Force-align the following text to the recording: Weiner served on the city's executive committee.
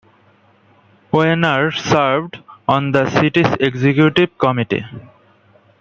Weiner 1.11 1.69
served 1.71 2.39
on 2.67 2.91
the 2.91 3.07
city's 3.11 3.45
executive 3.59 4.35
committee. 4.39 4.83